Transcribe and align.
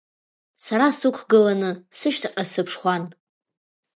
Сара 0.63 0.87
сықәгыланы, 0.97 1.71
сышьҭахьҟа 1.97 2.43
сыԥшуан. 2.51 3.03